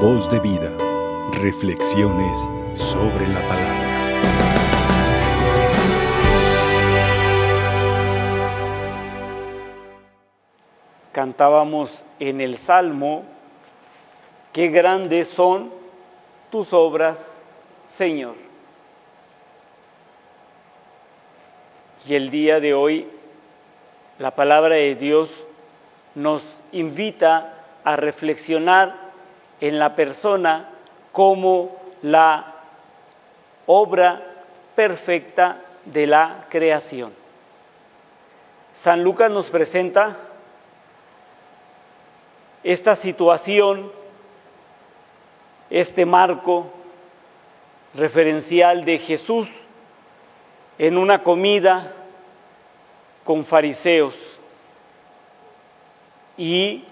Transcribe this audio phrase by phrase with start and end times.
[0.00, 0.76] Voz de vida.
[1.40, 3.86] Reflexiones sobre la palabra.
[11.12, 13.24] Cantábamos en el Salmo,
[14.52, 15.72] qué grandes son
[16.50, 17.18] tus obras,
[17.86, 18.34] Señor.
[22.06, 23.08] Y el día de hoy,
[24.18, 25.30] la palabra de Dios
[26.14, 29.05] nos invita a reflexionar
[29.60, 30.70] en la persona
[31.12, 32.54] como la
[33.66, 34.22] obra
[34.74, 37.12] perfecta de la creación.
[38.74, 40.16] San Lucas nos presenta
[42.62, 43.90] esta situación,
[45.70, 46.70] este marco
[47.94, 49.48] referencial de Jesús
[50.78, 51.92] en una comida
[53.24, 54.14] con fariseos.
[56.36, 56.84] Y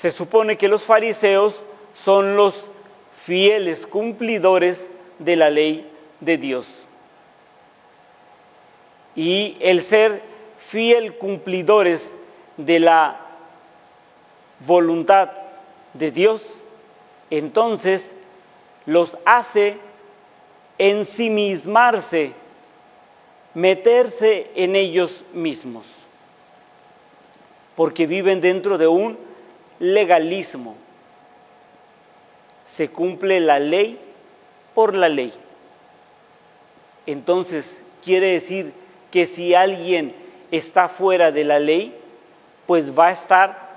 [0.00, 1.56] se supone que los fariseos
[2.04, 2.54] son los
[3.24, 4.86] fieles cumplidores
[5.18, 5.90] de la ley
[6.20, 6.68] de Dios.
[9.16, 10.22] Y el ser
[10.56, 12.12] fiel cumplidores
[12.56, 13.20] de la
[14.64, 15.32] voluntad
[15.94, 16.42] de Dios,
[17.28, 18.08] entonces
[18.86, 19.78] los hace
[20.78, 22.34] ensimismarse,
[23.52, 25.86] meterse en ellos mismos,
[27.74, 29.27] porque viven dentro de un
[29.78, 30.76] legalismo.
[32.66, 33.98] Se cumple la ley
[34.74, 35.32] por la ley.
[37.06, 38.72] Entonces, quiere decir
[39.10, 40.14] que si alguien
[40.50, 41.94] está fuera de la ley,
[42.66, 43.68] pues va a estar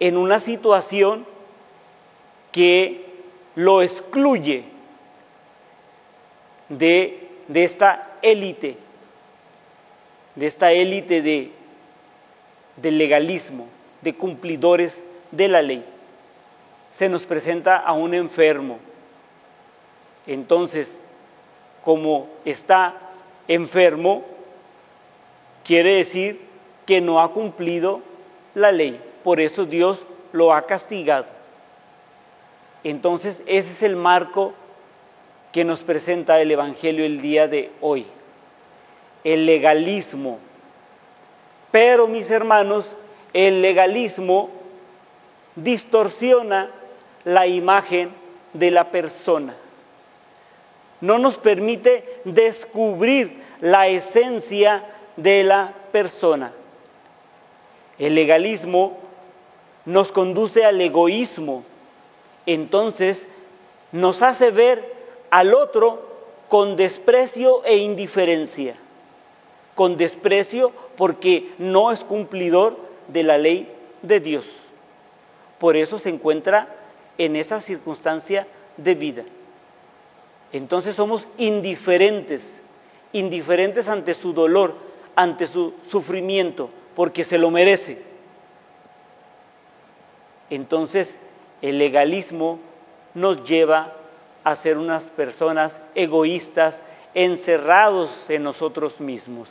[0.00, 1.26] en una situación
[2.52, 3.04] que
[3.54, 4.64] lo excluye
[6.68, 8.76] de, de esta élite,
[10.36, 11.50] de esta élite de,
[12.76, 13.66] del legalismo,
[14.02, 15.84] de cumplidores de la ley.
[16.92, 18.78] Se nos presenta a un enfermo.
[20.26, 20.98] Entonces,
[21.84, 22.94] como está
[23.46, 24.24] enfermo,
[25.64, 26.40] quiere decir
[26.86, 28.02] que no ha cumplido
[28.54, 29.00] la ley.
[29.24, 30.02] Por eso Dios
[30.32, 31.26] lo ha castigado.
[32.84, 34.54] Entonces, ese es el marco
[35.52, 38.06] que nos presenta el Evangelio el día de hoy.
[39.24, 40.38] El legalismo.
[41.70, 42.94] Pero, mis hermanos,
[43.32, 44.50] el legalismo
[45.56, 46.70] distorsiona
[47.24, 48.10] la imagen
[48.52, 49.54] de la persona.
[51.00, 54.84] No nos permite descubrir la esencia
[55.16, 56.52] de la persona.
[57.98, 58.98] El legalismo
[59.84, 61.64] nos conduce al egoísmo.
[62.46, 63.26] Entonces
[63.92, 64.94] nos hace ver
[65.30, 66.06] al otro
[66.48, 68.74] con desprecio e indiferencia.
[69.74, 73.68] Con desprecio porque no es cumplidor de la ley
[74.02, 74.46] de Dios.
[75.58, 76.74] Por eso se encuentra
[77.18, 78.46] en esa circunstancia
[78.76, 79.24] de vida.
[80.52, 82.58] Entonces somos indiferentes,
[83.12, 84.74] indiferentes ante su dolor,
[85.16, 87.98] ante su sufrimiento, porque se lo merece.
[90.50, 91.16] Entonces
[91.60, 92.60] el legalismo
[93.14, 93.94] nos lleva
[94.44, 96.80] a ser unas personas egoístas,
[97.14, 99.48] encerrados en nosotros mismos,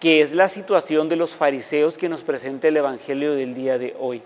[0.00, 3.96] que es la situación de los fariseos que nos presenta el Evangelio del día de
[3.98, 4.22] hoy.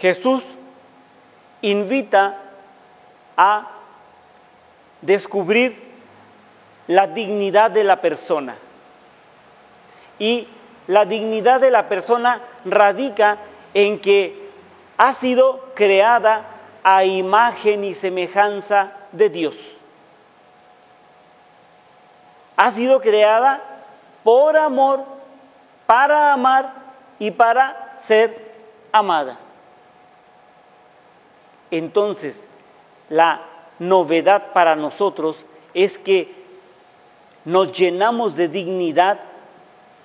[0.00, 0.42] Jesús
[1.62, 2.40] invita
[3.36, 3.70] a
[5.00, 5.80] descubrir
[6.88, 8.56] la dignidad de la persona.
[10.18, 10.48] Y
[10.86, 13.38] la dignidad de la persona radica
[13.72, 14.50] en que
[14.96, 16.46] ha sido creada
[16.82, 19.56] a imagen y semejanza de Dios.
[22.56, 23.62] Ha sido creada
[24.22, 25.04] por amor,
[25.86, 26.72] para amar
[27.18, 28.52] y para ser
[28.92, 29.38] amada.
[31.70, 32.42] Entonces,
[33.08, 33.40] la
[33.78, 35.44] novedad para nosotros
[35.74, 36.32] es que
[37.44, 39.20] nos llenamos de dignidad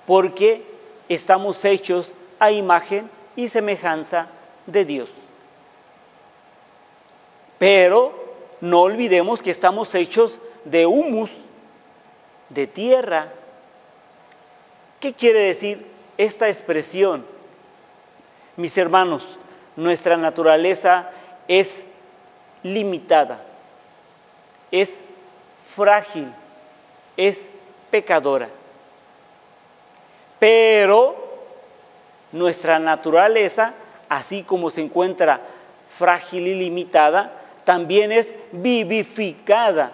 [0.06, 0.64] porque
[1.08, 4.26] estamos hechos a imagen y semejanza
[4.66, 5.10] de Dios.
[7.58, 8.12] Pero
[8.60, 11.30] no olvidemos que estamos hechos de humus,
[12.50, 13.28] de tierra.
[15.00, 15.86] ¿Qué quiere decir
[16.18, 17.24] esta expresión?
[18.56, 19.38] Mis hermanos,
[19.76, 21.10] nuestra naturaleza
[21.48, 21.84] es
[22.62, 23.40] limitada,
[24.70, 24.92] es
[25.74, 26.30] frágil,
[27.16, 27.40] es
[27.90, 28.48] pecadora.
[30.38, 31.16] Pero
[32.32, 33.72] nuestra naturaleza,
[34.08, 35.40] así como se encuentra
[35.98, 37.32] frágil y limitada,
[37.64, 39.92] también es vivificada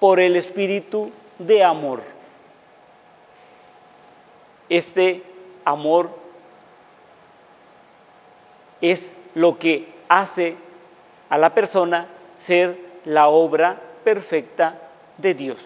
[0.00, 2.02] por el espíritu de amor.
[4.68, 5.22] Este
[5.64, 6.10] amor
[8.80, 10.56] es lo que hace
[11.30, 12.06] a la persona
[12.38, 14.78] ser la obra perfecta
[15.16, 15.58] de Dios.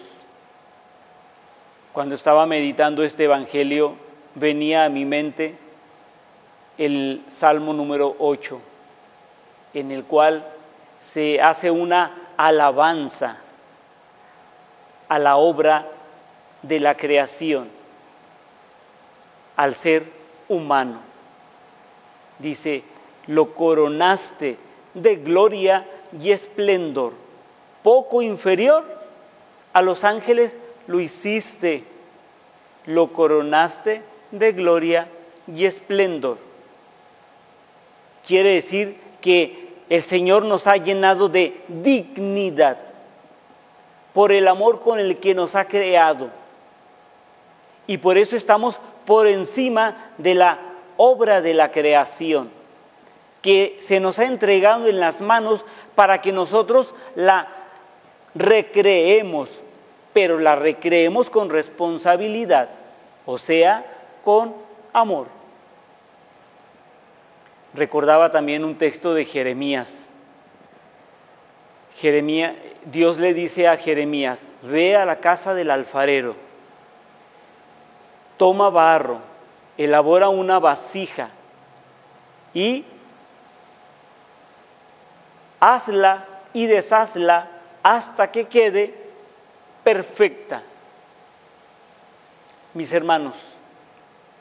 [1.91, 3.95] Cuando estaba meditando este Evangelio,
[4.35, 5.55] venía a mi mente
[6.77, 8.59] el Salmo número 8,
[9.75, 10.45] en el cual
[10.99, 13.42] se hace una alabanza
[15.07, 15.87] a la obra
[16.61, 17.69] de la creación,
[19.55, 20.05] al ser
[20.47, 20.99] humano.
[22.39, 22.83] Dice,
[23.27, 24.57] lo coronaste
[24.93, 25.85] de gloria
[26.19, 27.13] y esplendor,
[27.83, 28.85] poco inferior
[29.73, 30.55] a los ángeles
[30.87, 31.83] lo hiciste,
[32.85, 34.01] lo coronaste
[34.31, 35.07] de gloria
[35.47, 36.37] y esplendor.
[38.25, 42.77] Quiere decir que el Señor nos ha llenado de dignidad
[44.13, 46.29] por el amor con el que nos ha creado.
[47.87, 50.59] Y por eso estamos por encima de la
[50.97, 52.49] obra de la creación,
[53.41, 55.65] que se nos ha entregado en las manos
[55.95, 57.47] para que nosotros la
[58.35, 59.49] recreemos,
[60.13, 62.69] pero la recreemos con responsabilidad,
[63.25, 63.85] o sea,
[64.23, 64.53] con
[64.93, 65.27] amor.
[67.73, 70.05] Recordaba también un texto de Jeremías.
[71.97, 72.53] Jeremías,
[72.85, 76.35] Dios le dice a Jeremías, ve a la casa del alfarero,
[78.37, 79.19] toma barro,
[79.77, 81.29] elabora una vasija
[82.53, 82.85] y
[85.59, 87.47] hazla y deshazla
[87.81, 88.93] hasta que quede
[89.83, 90.61] perfecta.
[92.73, 93.35] Mis hermanos,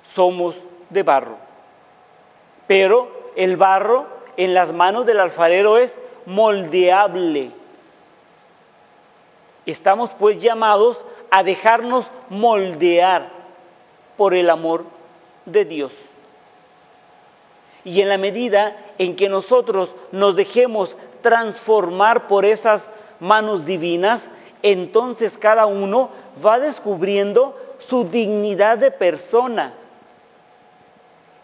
[0.03, 0.57] somos
[0.91, 1.37] de barro,
[2.67, 4.07] pero el barro
[4.37, 5.97] en las manos del alfarero es
[6.27, 7.62] moldeable.
[9.67, 13.31] Estamos pues llamados a dejarnos moldear
[14.17, 14.85] por el amor
[15.47, 15.93] de Dios.
[17.85, 22.85] Y en la medida en que nosotros nos dejemos transformar por esas
[23.19, 24.29] manos divinas,
[24.63, 26.11] entonces cada uno
[26.45, 29.75] va descubriendo su dignidad de persona.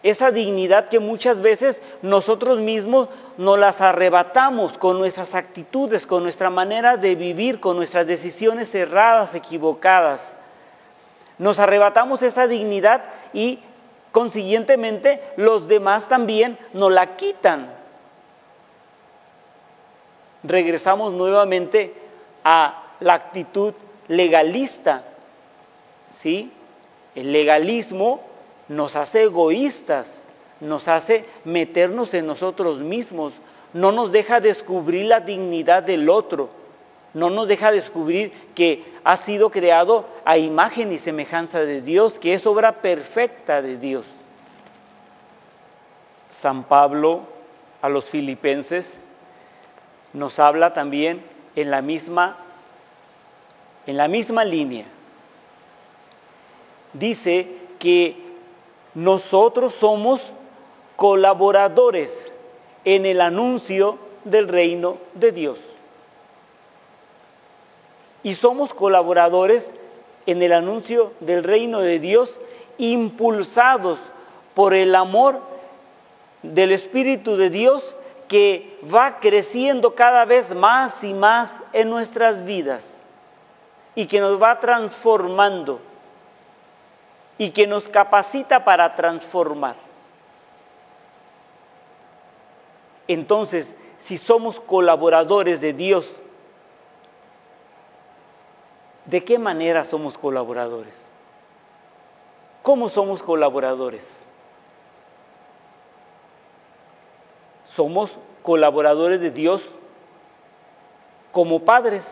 [0.01, 6.49] Esa dignidad que muchas veces nosotros mismos nos las arrebatamos con nuestras actitudes, con nuestra
[6.49, 10.31] manera de vivir, con nuestras decisiones erradas, equivocadas.
[11.37, 13.03] Nos arrebatamos esa dignidad
[13.33, 13.59] y
[14.13, 17.69] consiguientemente los demás también nos la quitan.
[20.43, 21.93] Regresamos nuevamente
[22.45, 23.73] a la actitud
[24.07, 25.03] legalista.
[26.09, 26.53] ¿Sí?
[27.15, 28.28] El legalismo
[28.69, 30.13] nos hace egoístas,
[30.61, 33.33] nos hace meternos en nosotros mismos,
[33.73, 36.49] no nos deja descubrir la dignidad del otro,
[37.13, 42.33] no nos deja descubrir que ha sido creado a imagen y semejanza de Dios, que
[42.33, 44.05] es obra perfecta de Dios.
[46.29, 47.23] San Pablo
[47.81, 48.93] a los filipenses
[50.13, 51.23] nos habla también
[51.55, 52.37] en la misma
[53.87, 54.85] en la misma línea.
[56.93, 57.47] Dice
[57.79, 58.28] que
[58.95, 60.21] nosotros somos
[60.95, 62.31] colaboradores
[62.85, 65.59] en el anuncio del reino de Dios.
[68.23, 69.69] Y somos colaboradores
[70.25, 72.31] en el anuncio del reino de Dios
[72.77, 73.99] impulsados
[74.53, 75.39] por el amor
[76.43, 77.95] del Espíritu de Dios
[78.27, 82.87] que va creciendo cada vez más y más en nuestras vidas
[83.95, 85.79] y que nos va transformando
[87.39, 89.77] y que nos capacita para transformar.
[93.07, 96.13] Entonces, si somos colaboradores de Dios,
[99.05, 100.93] ¿de qué manera somos colaboradores?
[102.61, 104.05] ¿Cómo somos colaboradores?
[107.63, 108.11] Somos
[108.43, 109.63] colaboradores de Dios
[111.31, 112.11] como padres,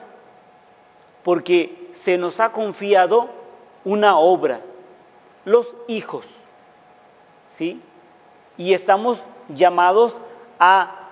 [1.24, 3.30] porque se nos ha confiado
[3.84, 4.62] una obra
[5.48, 6.26] los hijos.
[7.56, 7.82] ¿Sí?
[8.58, 10.14] Y estamos llamados
[10.60, 11.08] a,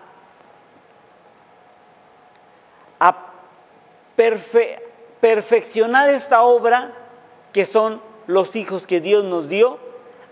[3.00, 3.16] a
[5.22, 6.92] perfeccionar esta obra
[7.54, 9.80] que son los hijos que Dios nos dio,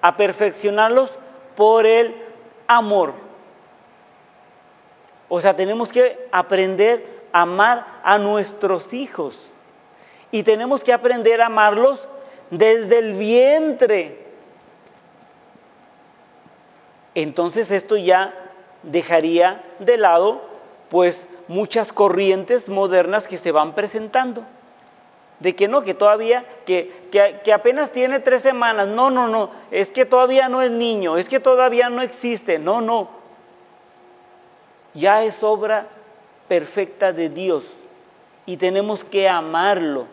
[0.01, 1.10] a perfeccionarlos
[1.55, 2.13] por el
[2.67, 3.13] amor.
[5.29, 9.50] O sea, tenemos que aprender a amar a nuestros hijos.
[10.29, 12.05] Y tenemos que aprender a amarlos
[12.50, 14.23] desde el vientre.
[17.15, 18.33] Entonces esto ya
[18.83, 20.41] dejaría de lado
[20.89, 24.43] pues muchas corrientes modernas que se van presentando.
[25.39, 27.09] De que no, que todavía, que,
[27.43, 28.88] que, apenas tiene tres semanas.
[28.88, 32.59] No, no, no, es que todavía no es niño, es que todavía no existe.
[32.59, 33.09] No, no.
[34.93, 35.88] ya es obra
[36.47, 37.65] perfecta de Dios
[38.45, 40.05] y tenemos que amarlo.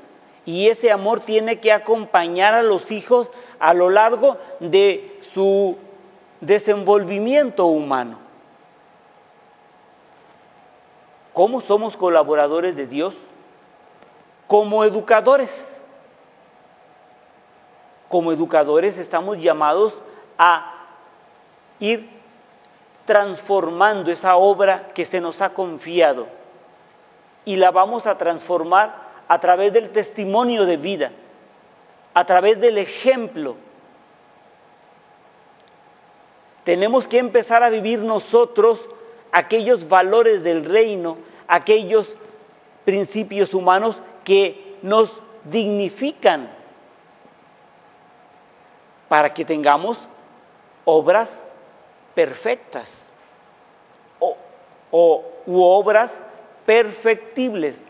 [0.47, 3.29] Y ese amor tiene que acompañar a los hijos
[3.59, 5.77] a lo largo de su
[6.41, 8.19] desenvolvimiento humano.
[11.33, 13.15] ¿Cómo somos colaboradores de Dios?
[14.47, 15.69] Como educadores.
[18.09, 19.95] Como educadores estamos llamados
[20.39, 20.75] a
[21.79, 22.09] ir
[23.07, 26.27] transformando esa obra que se nos ha confiado
[27.45, 31.13] y la vamos a transformar a través del testimonio de vida,
[32.15, 33.55] a través del ejemplo.
[36.65, 38.81] Tenemos que empezar a vivir nosotros
[39.31, 42.17] aquellos valores del reino, aquellos
[42.85, 46.51] principios humanos que nos dignifican
[49.09, 49.97] para que tengamos
[50.85, 51.39] obras
[52.17, 53.13] perfectas
[54.19, 56.13] o, u obras
[56.67, 57.81] perfectibles,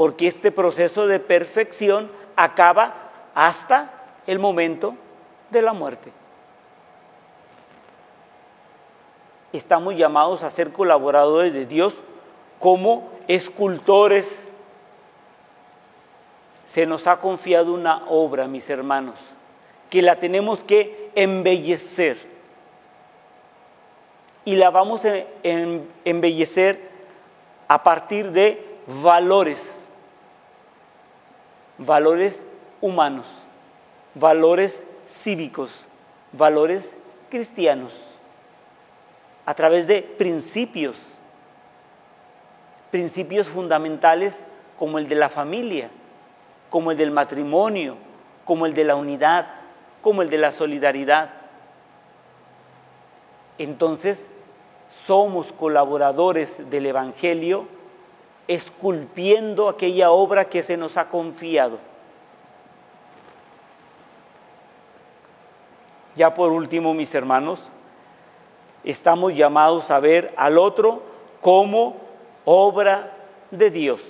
[0.00, 2.94] porque este proceso de perfección acaba
[3.34, 3.90] hasta
[4.26, 4.94] el momento
[5.50, 6.10] de la muerte.
[9.52, 11.92] Estamos llamados a ser colaboradores de Dios
[12.58, 14.48] como escultores.
[16.64, 19.16] Se nos ha confiado una obra, mis hermanos,
[19.90, 22.16] que la tenemos que embellecer.
[24.46, 26.88] Y la vamos a embellecer
[27.68, 28.66] a partir de
[29.02, 29.79] valores,
[31.80, 32.42] valores
[32.80, 33.26] humanos,
[34.14, 35.84] valores cívicos,
[36.32, 36.92] valores
[37.30, 37.92] cristianos,
[39.46, 40.98] a través de principios,
[42.90, 44.36] principios fundamentales
[44.78, 45.90] como el de la familia,
[46.68, 47.96] como el del matrimonio,
[48.44, 49.46] como el de la unidad,
[50.02, 51.30] como el de la solidaridad.
[53.58, 54.26] Entonces,
[55.06, 57.66] somos colaboradores del Evangelio,
[58.50, 61.78] esculpiendo aquella obra que se nos ha confiado.
[66.16, 67.68] Ya por último, mis hermanos,
[68.82, 71.00] estamos llamados a ver al otro
[71.40, 71.98] como
[72.44, 73.12] obra
[73.52, 74.02] de Dios.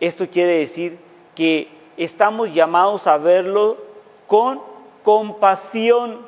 [0.00, 0.98] Esto quiere decir
[1.34, 3.78] que estamos llamados a verlo
[4.26, 4.60] con
[5.02, 6.26] compasión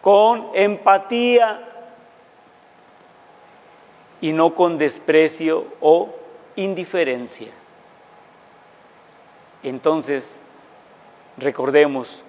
[0.00, 1.77] con empatía
[4.20, 6.10] y no con desprecio o
[6.56, 7.48] indiferencia.
[9.62, 10.28] Entonces,
[11.36, 12.22] recordemos,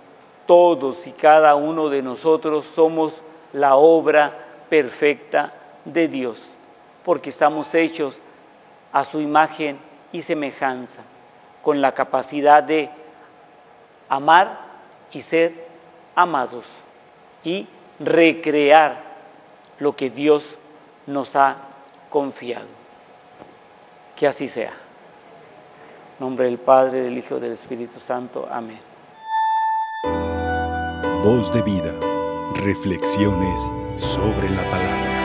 [0.45, 3.13] todos y cada uno de nosotros somos
[3.53, 5.53] la obra perfecta
[5.85, 6.43] de Dios,
[7.05, 8.19] porque estamos hechos
[8.91, 9.79] a su imagen
[10.11, 11.01] y semejanza,
[11.61, 12.89] con la capacidad de
[14.07, 14.59] amar
[15.11, 15.67] y ser
[16.15, 16.65] amados
[17.43, 17.67] y
[17.99, 19.03] recrear
[19.77, 20.55] lo que Dios
[21.05, 21.68] nos ha
[22.09, 22.67] confiado.
[24.15, 24.73] Que así sea.
[26.19, 28.47] Nombre del Padre, del Hijo y del Espíritu Santo.
[28.51, 28.79] Amén.
[31.23, 31.93] Voz de vida.
[32.55, 35.18] Reflexiones sobre la palabra.